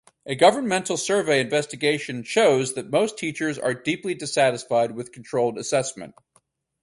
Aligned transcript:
A 0.25 0.33
governmental 0.33 0.97
survey 0.97 1.39
investigation 1.41 2.23
shows 2.23 2.73
that 2.73 2.89
most 2.89 3.19
teachers 3.19 3.59
are 3.59 3.75
deeply 3.75 4.15
dissatisfied 4.15 4.93
with 4.93 5.11
controlled 5.11 5.59
assessment. 5.59 6.15